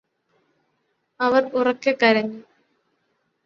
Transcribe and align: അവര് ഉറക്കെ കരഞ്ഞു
അവര് 1.19 1.49
ഉറക്കെ 1.53 1.93
കരഞ്ഞു 2.03 2.41